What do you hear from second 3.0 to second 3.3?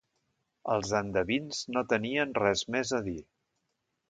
a dir.